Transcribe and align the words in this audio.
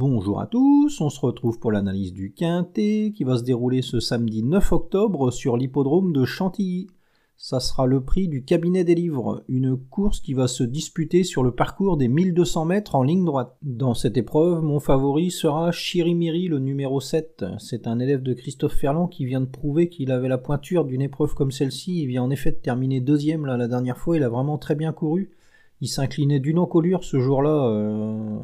Bonjour 0.00 0.40
à 0.40 0.46
tous, 0.46 1.00
on 1.00 1.10
se 1.10 1.18
retrouve 1.18 1.58
pour 1.58 1.72
l'analyse 1.72 2.12
du 2.12 2.32
Quintet 2.32 3.12
qui 3.16 3.24
va 3.24 3.36
se 3.36 3.42
dérouler 3.42 3.82
ce 3.82 3.98
samedi 3.98 4.44
9 4.44 4.70
octobre 4.70 5.32
sur 5.32 5.56
l'hippodrome 5.56 6.12
de 6.12 6.24
Chantilly. 6.24 6.86
Ça 7.36 7.58
sera 7.58 7.84
le 7.84 8.04
prix 8.04 8.28
du 8.28 8.44
cabinet 8.44 8.84
des 8.84 8.94
livres, 8.94 9.42
une 9.48 9.76
course 9.76 10.20
qui 10.20 10.34
va 10.34 10.46
se 10.46 10.62
disputer 10.62 11.24
sur 11.24 11.42
le 11.42 11.50
parcours 11.50 11.96
des 11.96 12.06
1200 12.06 12.64
mètres 12.66 12.94
en 12.94 13.02
ligne 13.02 13.24
droite. 13.24 13.56
Dans 13.62 13.94
cette 13.94 14.16
épreuve, 14.16 14.62
mon 14.62 14.78
favori 14.78 15.32
sera 15.32 15.72
Chirimiri, 15.72 16.46
le 16.46 16.60
numéro 16.60 17.00
7. 17.00 17.44
C'est 17.58 17.88
un 17.88 17.98
élève 17.98 18.22
de 18.22 18.34
Christophe 18.34 18.76
Ferland 18.76 19.08
qui 19.08 19.24
vient 19.24 19.40
de 19.40 19.46
prouver 19.46 19.88
qu'il 19.88 20.12
avait 20.12 20.28
la 20.28 20.38
pointure 20.38 20.84
d'une 20.84 21.02
épreuve 21.02 21.34
comme 21.34 21.50
celle-ci. 21.50 22.02
Il 22.02 22.06
vient 22.06 22.22
en 22.22 22.30
effet 22.30 22.52
de 22.52 22.58
terminer 22.58 23.00
deuxième 23.00 23.46
la 23.46 23.66
dernière 23.66 23.98
fois, 23.98 24.16
il 24.16 24.22
a 24.22 24.28
vraiment 24.28 24.58
très 24.58 24.76
bien 24.76 24.92
couru. 24.92 25.32
Il 25.80 25.88
s'inclinait 25.88 26.38
d'une 26.38 26.60
encolure 26.60 27.02
ce 27.02 27.18
jour-là. 27.18 27.66
Euh, 27.66 28.38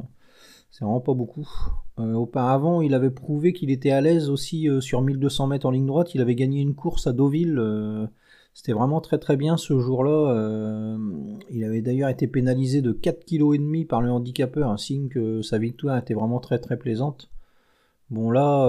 c'est 0.75 0.85
vraiment 0.85 1.01
pas 1.01 1.15
beaucoup. 1.15 1.49
Euh, 2.01 2.15
auparavant, 2.15 2.81
il 2.81 2.95
avait 2.95 3.13
prouvé 3.13 3.53
qu'il 3.53 3.71
était 3.71 3.93
à 3.93 4.01
l'aise 4.01 4.29
aussi 4.29 4.69
euh, 4.69 4.81
sur 4.81 5.03
1200 5.03 5.47
mètres 5.47 5.67
en 5.67 5.71
ligne 5.71 5.87
droite. 5.87 6.17
Il 6.17 6.21
avait 6.21 6.35
gagné 6.35 6.61
une 6.61 6.75
course 6.75 7.07
à 7.07 7.13
Deauville. 7.13 7.61
Euh, 7.61 8.09
c'était 8.55 8.73
vraiment 8.73 9.01
très 9.01 9.19
très 9.19 9.37
bien 9.37 9.57
ce 9.57 9.79
jour-là. 9.79 10.97
il 11.51 11.65
avait 11.65 11.81
d'ailleurs 11.81 12.09
été 12.09 12.27
pénalisé 12.27 12.83
de 12.83 12.93
4,5 12.93 13.85
kg 13.85 13.87
par 13.87 14.01
le 14.01 14.11
handicapeur, 14.11 14.69
un 14.69 14.77
signe 14.77 15.09
que 15.09 15.43
sa 15.43 15.59
victoire 15.59 15.97
était 15.97 16.15
vraiment 16.15 16.41
très 16.41 16.59
très 16.59 16.77
plaisante. 16.77 17.31
Bon 18.11 18.31
là, 18.31 18.69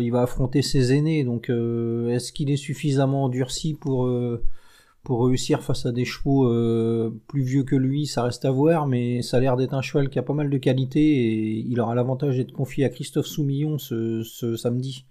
il 0.00 0.10
va 0.10 0.22
affronter 0.22 0.62
ses 0.62 0.94
aînés, 0.94 1.22
donc 1.22 1.50
est-ce 1.50 2.32
qu'il 2.32 2.50
est 2.50 2.56
suffisamment 2.56 3.24
endurci 3.24 3.74
pour 3.74 4.08
pour 5.06 5.24
réussir 5.24 5.62
face 5.62 5.86
à 5.86 5.92
des 5.92 6.04
chevaux 6.04 6.50
euh, 6.50 7.16
plus 7.28 7.44
vieux 7.44 7.62
que 7.62 7.76
lui, 7.76 8.06
ça 8.06 8.24
reste 8.24 8.44
à 8.44 8.50
voir, 8.50 8.88
mais 8.88 9.22
ça 9.22 9.36
a 9.36 9.40
l'air 9.40 9.56
d'être 9.56 9.72
un 9.72 9.80
cheval 9.80 10.08
qui 10.10 10.18
a 10.18 10.22
pas 10.24 10.32
mal 10.34 10.50
de 10.50 10.58
qualité 10.58 10.98
et 10.98 11.58
il 11.58 11.80
aura 11.80 11.94
l'avantage 11.94 12.38
d'être 12.38 12.50
confié 12.50 12.84
à 12.84 12.88
Christophe 12.88 13.26
Soumillon 13.26 13.78
ce, 13.78 14.56
samedi. 14.56 15.06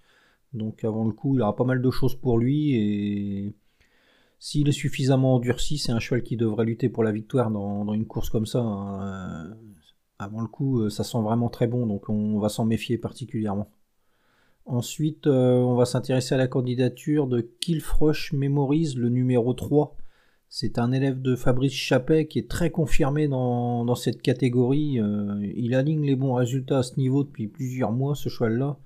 Donc 0.51 0.83
avant 0.83 1.05
le 1.05 1.13
coup, 1.13 1.35
il 1.35 1.41
aura 1.41 1.55
pas 1.55 1.63
mal 1.63 1.81
de 1.81 1.91
choses 1.91 2.13
pour 2.13 2.37
lui 2.37 2.75
et 2.75 3.55
s'il 4.37 4.67
est 4.67 4.73
suffisamment 4.73 5.35
endurci, 5.35 5.77
c'est 5.77 5.93
un 5.93 5.99
cheval 5.99 6.23
qui 6.23 6.35
devrait 6.35 6.65
lutter 6.65 6.89
pour 6.89 7.05
la 7.05 7.13
victoire 7.13 7.49
dans, 7.49 7.93
une 7.93 8.05
course 8.05 8.29
comme 8.29 8.45
ça. 8.45 8.59
Hein. 8.59 9.55
Avant 10.19 10.41
le 10.41 10.47
coup, 10.47 10.89
ça 10.89 11.05
sent 11.05 11.21
vraiment 11.21 11.47
très 11.47 11.67
bon, 11.67 11.87
donc 11.87 12.09
on 12.09 12.37
va 12.39 12.49
s'en 12.49 12.65
méfier 12.65 12.97
particulièrement. 12.97 13.71
Ensuite, 14.65 15.27
euh, 15.27 15.57
on 15.59 15.75
va 15.75 15.85
s'intéresser 15.85 16.33
à 16.33 16.39
la 16.39 16.47
candidature 16.47 17.27
de 17.27 17.41
Kilfrush 17.41 18.33
Memories, 18.33 18.95
le 18.95 19.09
numéro 19.09 19.53
3. 19.53 19.95
C'est 20.49 20.79
un 20.79 20.91
élève 20.91 21.21
de 21.21 21.35
Fabrice 21.35 21.73
Chappet 21.73 22.25
qui 22.27 22.39
est 22.39 22.49
très 22.49 22.71
confirmé 22.71 23.27
dans, 23.27 23.93
cette 23.95 24.23
catégorie. 24.23 24.99
Euh, 24.99 25.39
il 25.55 25.75
aligne 25.75 26.03
les 26.03 26.15
bons 26.15 26.33
résultats 26.33 26.79
à 26.79 26.83
ce 26.83 26.97
niveau 26.97 27.23
depuis 27.23 27.47
plusieurs 27.47 27.91
mois, 27.91 28.15
ce 28.15 28.29
cheval-là. 28.29 28.77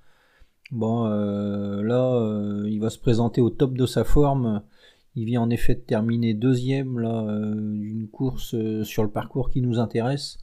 Bon, 0.71 1.05
euh, 1.05 1.81
là, 1.81 2.66
il 2.67 2.80
va 2.80 2.89
se 2.89 2.99
présenter 2.99 3.39
au 3.39 3.49
top 3.49 3.73
de 3.75 3.86
sa 3.86 4.03
forme. 4.03 4.61
Il 5.16 5.25
vient 5.25 5.41
en 5.41 5.49
effet 5.49 5.75
de 5.75 5.80
terminer 5.80 6.33
deuxième 6.33 6.95
d'une 7.80 8.08
course 8.09 8.55
sur 8.83 9.03
le 9.03 9.09
parcours 9.09 9.49
qui 9.49 9.61
nous 9.61 9.80
intéresse. 9.80 10.39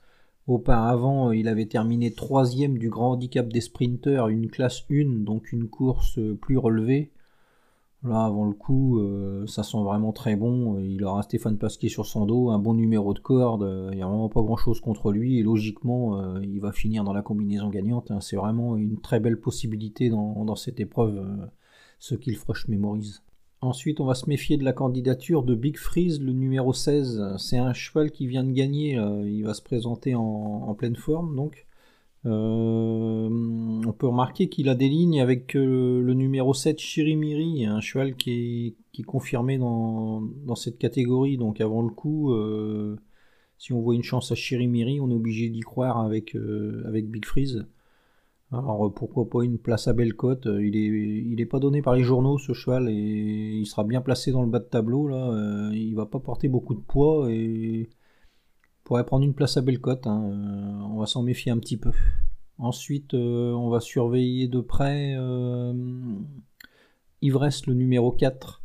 Auparavant, 0.47 1.33
il 1.33 1.49
avait 1.49 1.67
terminé 1.67 2.13
troisième 2.13 2.79
du 2.79 2.89
grand 2.89 3.13
handicap 3.13 3.49
des 3.49 3.61
sprinteurs, 3.61 4.29
une 4.29 4.49
classe 4.49 4.85
1, 4.91 5.25
donc 5.25 5.53
une 5.53 5.69
course 5.69 6.21
plus 6.41 6.57
relevée. 6.59 7.11
Là, 8.07 8.25
avant 8.25 8.45
le 8.45 8.53
coup, 8.53 9.01
euh, 9.01 9.47
ça 9.47 9.63
sent 9.63 9.83
vraiment 9.83 10.13
très 10.13 10.37
bon. 10.37 10.79
Il 10.79 11.03
aura 11.05 11.23
Stéphane 11.23 11.59
Pasquier 11.59 11.89
sur 11.89 12.07
son 12.07 12.25
dos, 12.27 12.51
un 12.51 12.59
bon 12.59 12.75
numéro 12.75 13.13
de 13.15 13.19
corde. 13.19 13.91
Il 13.91 13.97
n'y 13.97 14.03
a 14.03 14.07
vraiment 14.07 14.29
pas 14.29 14.43
grand 14.43 14.57
chose 14.57 14.81
contre 14.81 15.11
lui. 15.11 15.39
Et 15.39 15.43
logiquement, 15.43 16.21
euh, 16.21 16.41
il 16.43 16.61
va 16.61 16.73
finir 16.73 17.03
dans 17.05 17.13
la 17.13 17.23
combinaison 17.23 17.69
gagnante. 17.69 18.11
Hein. 18.11 18.21
C'est 18.21 18.37
vraiment 18.37 18.77
une 18.77 19.01
très 19.01 19.19
belle 19.19 19.41
possibilité 19.41 20.09
dans, 20.11 20.55
cette 20.57 20.79
épreuve, 20.79 21.19
euh, 21.19 21.47
ce 21.99 22.15
qu'il 22.15 22.37
Froche 22.37 22.69
mémorise. 22.69 23.23
Ensuite, 23.63 24.01
on 24.01 24.05
va 24.05 24.15
se 24.15 24.29
méfier 24.29 24.59
de 24.59 24.65
la 24.65 24.73
candidature 24.73 25.43
de 25.43 25.55
Big 25.55 25.79
Freeze, 25.79 26.21
le 26.21 26.33
numéro 26.33 26.73
16. 26.73 27.37
C'est 27.39 27.57
un 27.57 27.73
cheval 27.73 28.11
qui 28.11 28.27
vient 28.27 28.45
de 28.45 28.53
gagner. 28.53 28.99
Euh, 28.99 29.29
il 29.29 29.45
va 29.45 29.55
se 29.55 29.63
présenter 29.63 30.15
en, 30.15 30.75
pleine 30.75 30.95
forme. 30.97 31.35
Donc, 31.35 31.67
euh, 32.27 33.29
on 33.31 33.93
peut 33.93 34.09
remarquer 34.09 34.49
qu'il 34.49 34.69
a 34.69 34.75
des 34.75 34.89
lignes 34.89 35.21
avec 35.23 35.57
euh, 35.57 36.03
le 36.03 36.15
numéro 36.15 36.53
7, 36.53 36.79
Chirimiri, 36.79 37.65
un 37.65 37.81
cheval 37.81 38.15
qui 38.17 38.77
est, 38.99 39.03
confirmé 39.05 39.59
dans, 39.59 40.55
cette 40.55 40.79
catégorie. 40.79 41.39
Donc, 41.39 41.61
avant 41.61 41.83
le 41.83 41.91
coup, 41.91 42.35
si 43.59 43.73
on 43.73 43.81
voit 43.81 43.95
une 43.95 44.03
chance 44.03 44.33
à 44.33 44.35
Chirimiri, 44.35 45.01
on 45.01 45.11
est 45.11 45.15
obligé 45.15 45.49
d'y 45.49 45.61
croire 45.61 45.99
avec, 45.99 46.37
avec 46.87 47.11
Big 47.11 47.25
Freeze. 47.25 47.67
Alors 48.53 48.93
pourquoi 48.95 49.29
pas 49.29 49.43
une 49.43 49.59
place 49.59 49.89
à 49.89 49.93
belle 49.93 50.15
cote 50.15 50.47
Il 50.47 50.77
est, 50.77 51.25
il 51.27 51.41
est 51.41 51.47
pas 51.47 51.59
donné 51.59 51.83
par 51.83 51.95
les 51.95 52.05
journaux 52.05 52.39
ce 52.39 52.53
cheval 52.53 52.89
et 52.89 52.93
il 52.93 53.67
sera 53.67 53.83
bien 53.83 54.01
placé 54.01 54.31
dans 54.31 54.43
le 54.43 54.49
bas 54.49 54.61
de 54.61 54.65
tableau 54.65 55.09
là. 55.09 55.31
Euh, 55.33 55.71
il 55.75 55.95
va 55.97 56.07
pas 56.07 56.21
porter 56.21 56.49
beaucoup 56.49 56.75
de 56.75 56.81
poids 56.81 57.27
et 57.31 57.89
pourrait 58.85 59.05
prendre 59.05 59.25
une 59.25 59.35
place 59.35 59.57
à 59.57 59.63
belle 59.63 59.81
cote. 59.81 60.07
Hein. 60.07 60.31
Euh, 60.31 60.87
on 60.93 60.99
va 60.99 61.07
s'en 61.07 61.23
méfier 61.23 61.51
un 61.51 61.59
petit 61.59 61.77
peu. 61.77 61.91
Ensuite, 62.59 63.15
euh, 63.15 63.53
on 63.53 63.69
va 63.69 63.81
surveiller 63.81 64.47
de 64.47 64.61
près 64.61 65.17
Ivresse 67.21 67.67
le 67.67 67.75
numéro 67.75 68.13
4 68.13 68.63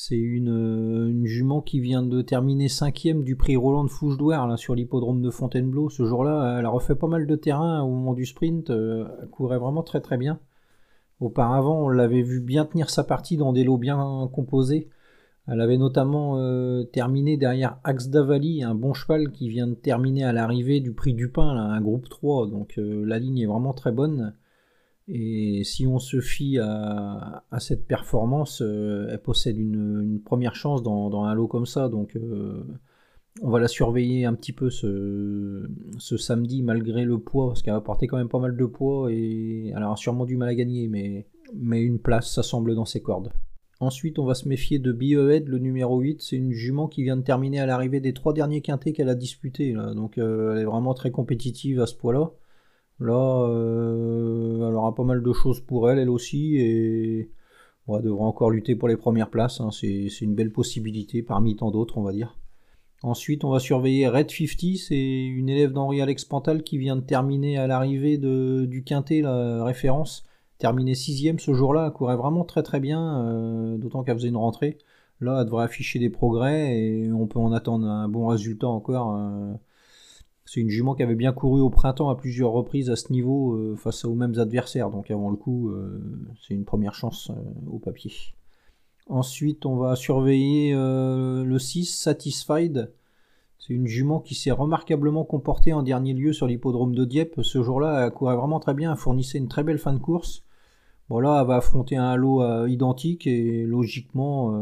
c'est 0.00 0.14
euh, 0.14 1.08
une, 1.08 1.26
jument 1.26 1.60
qui 1.60 1.80
vient 1.80 2.04
de 2.04 2.22
terminer 2.22 2.68
cinquième 2.68 3.24
du 3.24 3.34
prix 3.34 3.56
Roland 3.56 3.82
de 3.82 3.90
Fouche-Douar 3.90 4.56
sur 4.56 4.76
l'hippodrome 4.76 5.22
de 5.22 5.30
Fontainebleau. 5.30 5.90
Ce 5.90 6.04
jour-là, 6.04 6.56
elle 6.56 6.66
a 6.66 6.68
refait 6.68 6.94
pas 6.94 7.08
mal 7.08 7.26
de 7.26 7.34
terrain 7.34 7.82
au 7.82 7.88
moment 7.88 8.14
du 8.14 8.24
sprint. 8.24 8.70
Euh, 8.70 9.08
elle 9.20 9.28
courait 9.28 9.58
vraiment 9.58 9.82
très 9.82 10.00
très 10.00 10.16
bien. 10.16 10.38
Auparavant, 11.18 11.82
on 11.84 11.88
l'avait 11.88 12.22
vu 12.22 12.38
bien 12.38 12.64
tenir 12.64 12.90
sa 12.90 13.02
partie 13.02 13.36
dans 13.36 13.52
des 13.52 13.64
lots 13.64 13.76
bien 13.76 14.30
composés. 14.32 14.88
Elle 15.48 15.60
avait 15.60 15.78
notamment 15.78 16.38
euh, 16.38 16.84
terminé 16.84 17.36
derrière 17.36 17.80
Axe 17.82 18.06
d'Avali, 18.06 18.62
un 18.62 18.76
bon 18.76 18.92
cheval 18.92 19.32
qui 19.32 19.48
vient 19.48 19.66
de 19.66 19.74
terminer 19.74 20.22
à 20.22 20.32
l'arrivée 20.32 20.78
du 20.78 20.92
prix 20.92 21.12
du 21.12 21.28
pain, 21.28 21.48
un 21.48 21.80
groupe 21.80 22.08
3. 22.08 22.46
Donc 22.46 22.74
la 22.76 23.18
ligne 23.18 23.38
est 23.38 23.46
vraiment 23.46 23.72
très 23.72 23.90
bonne. 23.90 24.32
Et 25.08 25.64
si 25.64 25.86
on 25.86 25.98
se 25.98 26.20
fie 26.20 26.58
à, 26.58 27.42
cette 27.58 27.86
performance, 27.86 28.60
euh, 28.62 29.08
elle 29.10 29.20
possède 29.20 29.56
une, 29.56 30.20
première 30.24 30.54
chance 30.54 30.82
dans, 30.82 31.24
un 31.24 31.34
lot 31.34 31.48
comme 31.48 31.66
ça. 31.66 31.88
Donc 31.88 32.14
euh, 32.16 32.62
on 33.40 33.50
va 33.50 33.58
la 33.58 33.68
surveiller 33.68 34.26
un 34.26 34.34
petit 34.34 34.52
peu 34.52 34.68
ce, 34.68 35.66
samedi 35.98 36.62
malgré 36.62 37.04
le 37.04 37.18
poids, 37.18 37.48
parce 37.48 37.62
qu'elle 37.62 37.74
va 37.74 37.80
porter 37.80 38.06
quand 38.06 38.18
même 38.18 38.28
pas 38.28 38.38
mal 38.38 38.56
de 38.56 38.64
poids 38.66 39.10
et 39.10 39.72
elle 39.74 39.82
aura 39.82 39.96
sûrement 39.96 40.26
du 40.26 40.36
mal 40.36 40.50
à 40.50 40.54
gagner, 40.54 40.88
mais, 40.88 41.26
mais 41.54 41.80
une 41.82 41.98
place, 41.98 42.30
ça 42.30 42.42
semble 42.42 42.74
dans 42.74 42.84
ses 42.84 43.00
cordes. 43.00 43.30
Ensuite, 43.80 44.18
on 44.18 44.24
va 44.24 44.34
se 44.34 44.48
méfier 44.48 44.80
de 44.80 44.90
Biohead, 44.92 45.48
le 45.48 45.58
numéro 45.58 46.00
8. 46.00 46.20
C'est 46.20 46.36
une 46.36 46.50
jument 46.50 46.88
qui 46.88 47.04
vient 47.04 47.16
de 47.16 47.22
terminer 47.22 47.60
à 47.60 47.66
l'arrivée 47.66 48.00
des 48.00 48.12
trois 48.12 48.32
derniers 48.32 48.60
quintés 48.60 48.92
qu'elle 48.92 49.08
a 49.08 49.14
disputés. 49.14 49.72
Donc, 49.94 50.18
euh, 50.18 50.52
elle 50.52 50.62
est 50.62 50.64
vraiment 50.64 50.94
très 50.94 51.12
compétitive 51.12 51.80
à 51.80 51.86
ce 51.86 51.94
poids-là. 51.94 52.32
Là, 53.00 53.46
euh, 53.48 54.68
elle 54.68 54.74
aura 54.74 54.94
pas 54.94 55.04
mal 55.04 55.22
de 55.22 55.32
choses 55.32 55.60
pour 55.60 55.90
elle, 55.90 55.98
elle 55.98 56.10
aussi, 56.10 56.56
et 56.56 57.30
elle 57.88 58.02
devra 58.02 58.24
encore 58.24 58.50
lutter 58.50 58.74
pour 58.74 58.88
les 58.88 58.96
premières 58.96 59.30
places. 59.30 59.60
Hein. 59.60 59.70
C'est 59.70 60.08
une 60.20 60.34
belle 60.34 60.52
possibilité 60.52 61.22
parmi 61.22 61.56
tant 61.56 61.70
d'autres, 61.70 61.98
on 61.98 62.02
va 62.02 62.12
dire. 62.12 62.36
Ensuite, 63.02 63.44
on 63.44 63.50
va 63.50 63.60
surveiller 63.60 64.08
Red 64.08 64.30
50, 64.30 64.76
c'est 64.76 65.24
une 65.26 65.48
élève 65.48 65.72
d'Henri 65.72 66.00
Alex 66.02 66.24
Pantal 66.24 66.64
qui 66.64 66.78
vient 66.78 66.96
de 66.96 67.00
terminer 67.00 67.56
à 67.56 67.68
l'arrivée 67.68 68.18
du 68.18 68.82
Quintet, 68.84 69.20
la 69.20 69.64
référence. 69.64 70.24
Terminer 70.58 70.96
sixième 70.96 71.38
ce 71.38 71.54
jour-là, 71.54 71.86
elle 71.86 71.92
courait 71.92 72.16
vraiment 72.16 72.44
très 72.44 72.64
très 72.64 72.80
bien, 72.80 73.22
euh, 73.22 73.78
d'autant 73.78 74.02
qu'elle 74.02 74.16
faisait 74.16 74.28
une 74.28 74.36
rentrée. 74.36 74.78
Là, 75.20 75.38
elle 75.40 75.46
devrait 75.46 75.64
afficher 75.64 76.00
des 76.00 76.10
progrès 76.10 76.76
et 76.76 77.12
on 77.12 77.28
peut 77.28 77.38
en 77.38 77.52
attendre 77.52 77.86
un 77.86 78.08
bon 78.08 78.26
résultat 78.26 78.66
encore. 78.66 79.14
Euh, 79.16 79.54
c'est 80.50 80.60
une 80.60 80.70
jument 80.70 80.94
qui 80.94 81.02
avait 81.02 81.14
bien 81.14 81.34
couru 81.34 81.60
au 81.60 81.68
printemps 81.68 82.08
à 82.08 82.16
plusieurs 82.16 82.52
reprises 82.52 82.88
à 82.88 82.96
ce 82.96 83.12
niveau 83.12 83.52
euh, 83.52 83.76
face 83.76 84.06
aux 84.06 84.14
mêmes 84.14 84.38
adversaires. 84.38 84.88
Donc 84.88 85.10
avant 85.10 85.28
le 85.28 85.36
coup, 85.36 85.68
euh, 85.68 86.00
c'est 86.40 86.54
une 86.54 86.64
première 86.64 86.94
chance 86.94 87.30
euh, 87.30 87.34
au 87.70 87.78
papier. 87.78 88.12
Ensuite, 89.10 89.66
on 89.66 89.76
va 89.76 89.94
surveiller 89.94 90.74
le 90.74 91.58
6, 91.58 91.86
Satisfied. 91.86 92.92
C'est 93.58 93.72
une 93.72 93.86
jument 93.86 94.20
qui 94.20 94.34
s'est 94.34 94.50
remarquablement 94.50 95.24
comportée 95.24 95.72
en 95.72 95.82
dernier 95.82 96.12
lieu 96.12 96.34
sur 96.34 96.46
l'hippodrome 96.46 96.94
de 96.94 97.06
Dieppe. 97.06 97.40
Ce 97.42 97.62
jour-là, 97.62 98.04
elle 98.04 98.12
courait 98.12 98.36
vraiment 98.36 98.60
très 98.60 98.74
bien, 98.74 98.92
elle 98.92 98.98
fournissait 98.98 99.38
une 99.38 99.48
très 99.48 99.64
belle 99.64 99.78
fin 99.78 99.94
de 99.94 99.98
course. 99.98 100.44
Bon 101.08 101.20
là, 101.20 101.40
elle 101.40 101.46
va 101.46 101.56
affronter 101.56 101.96
un 101.96 102.16
lot 102.16 102.66
identique 102.66 103.26
et 103.26 103.64
logiquement, 103.64 104.52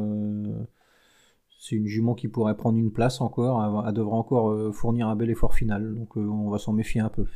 c'est 1.67 1.75
une 1.75 1.87
jument 1.87 2.15
qui 2.15 2.29
pourrait 2.29 2.57
prendre 2.57 2.79
une 2.79 2.93
place 2.93 3.21
encore. 3.21 3.85
Elle, 3.87 3.93
devra 3.93 4.17
encore 4.17 4.51
euh, 4.51 4.71
fournir 4.71 5.09
un 5.09 5.17
bel 5.17 5.31
effort 5.31 5.55
final. 5.55 5.95
Donc 5.95 6.17
euh, 6.17 6.21
on 6.21 6.49
va 6.49 6.59
s'en 6.59 6.73
méfier 6.73 7.01
un 7.01 7.09
peu. 7.09 7.27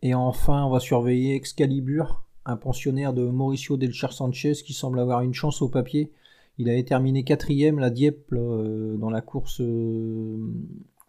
Et 0.00 0.14
enfin, 0.14 0.64
on 0.64 0.70
va 0.70 0.78
surveiller 0.78 1.34
Excalibur, 1.34 2.24
un 2.44 2.56
pensionnaire 2.56 3.12
de 3.12 3.24
Mauricio 3.24 3.76
Del 3.76 3.92
Cher 3.92 4.12
Sanchez 4.12 4.52
qui 4.64 4.72
semble 4.74 5.00
avoir 5.00 5.22
une 5.22 5.34
chance 5.34 5.60
au 5.60 5.68
papier. 5.68 6.12
Il 6.58 6.68
avait 6.68 6.84
terminé 6.84 7.24
quatrième 7.24 7.80
la 7.80 7.90
Dieppe 7.90 8.32
euh, 8.32 8.96
dans 8.96 9.10
la 9.10 9.22
course 9.22 9.58
où 9.58 10.52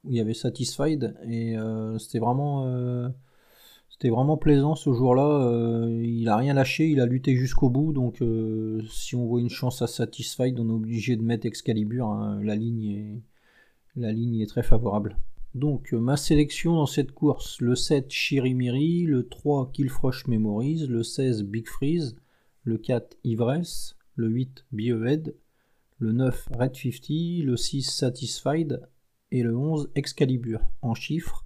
il 0.06 0.16
y 0.16 0.20
avait 0.20 0.34
Satisfied 0.34 1.16
et 1.30 1.56
c'était 1.98 2.20
vraiment 2.20 2.66
C'était 3.94 4.10
vraiment 4.10 4.38
plaisant 4.38 4.74
ce 4.76 4.92
jour-là. 4.92 5.48
euh, 5.48 6.02
il 6.04 6.28
a 6.28 6.36
rien 6.36 6.56
lâché, 6.56 6.90
il 6.90 7.00
a 7.00 7.06
lutté 7.06 7.36
jusqu'au 7.36 7.70
bout. 7.70 7.94
Donc, 7.94 8.22
euh, 8.22 8.82
si 8.90 9.16
on 9.16 9.28
voit 9.28 9.40
une 9.40 9.52
chance 9.52 9.84
à 9.84 9.88
Satisfied, 9.88 10.60
on 10.60 10.68
est 10.68 10.74
obligé 10.74 11.16
de 11.16 11.22
mettre 11.22 11.46
Excalibur. 11.46 12.08
hein. 12.08 12.42
La, 12.44 12.56
ligne 12.56 13.22
est, 14.42 14.48
très 14.48 14.64
favorable. 14.64 15.16
Donc, 15.54 15.94
euh, 15.94 16.00
ma 16.00 16.18
sélection 16.18 16.74
dans 16.74 16.88
cette 16.88 17.12
course 17.12 17.62
le 17.62 17.76
7 17.76 18.10
Chirimiri, 18.10 19.04
le 19.04 19.28
3 19.28 19.70
Killfrush 19.72 20.26
Memories, 20.28 20.88
le 20.88 21.04
16 21.04 21.44
Big 21.44 21.68
Freeze, 21.68 22.16
le 22.64 22.80
4 22.80 23.16
Ivresse, 23.24 23.96
le 24.16 24.28
8 24.28 24.66
Biohead, 24.72 25.36
le 26.00 26.12
9 26.14 26.50
Red 26.60 26.76
50, 26.76 27.46
le 27.46 27.56
6 27.56 27.84
Satisfied 27.84 28.82
et 29.32 29.44
le 29.44 29.56
11 29.56 29.92
Excalibur. 29.94 30.62
En 30.82 30.96
chiffres 30.96 31.46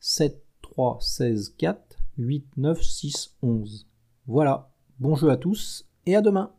7, 0.00 0.42
3, 0.60 0.98
16, 1.00 1.54
4, 1.56 1.85
8, 2.18 2.46
9, 2.56 2.82
6, 2.82 3.36
11. 3.42 3.86
Voilà, 4.26 4.70
bon 4.98 5.14
jeu 5.14 5.30
à 5.30 5.36
tous 5.36 5.86
et 6.06 6.16
à 6.16 6.20
demain 6.20 6.52